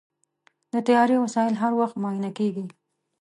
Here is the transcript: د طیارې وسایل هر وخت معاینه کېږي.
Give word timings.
د 0.73 0.75
طیارې 0.87 1.15
وسایل 1.23 1.53
هر 1.61 1.71
وخت 1.79 1.95
معاینه 2.01 2.31
کېږي. 2.37 2.65